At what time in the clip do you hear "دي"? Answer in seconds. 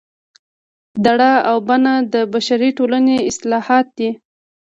3.97-4.09